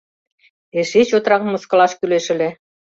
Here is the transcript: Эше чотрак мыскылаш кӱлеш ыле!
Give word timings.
Эше 0.79 1.01
чотрак 1.09 1.41
мыскылаш 1.51 1.91
кӱлеш 1.99 2.25
ыле! 2.33 2.49